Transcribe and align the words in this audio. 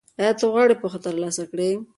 ایا 0.19 0.31
ته 0.39 0.45
غواړې 0.51 0.75
پوهه 0.81 0.99
ترلاسه 1.05 1.43
کړې؟ 1.51 1.69